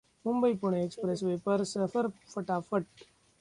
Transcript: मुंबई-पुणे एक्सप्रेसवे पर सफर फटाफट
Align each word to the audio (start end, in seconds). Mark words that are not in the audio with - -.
मुंबई-पुणे 0.25 0.83
एक्सप्रेसवे 0.83 1.35
पर 1.45 1.63
सफर 1.63 2.07
फटाफट 2.27 2.83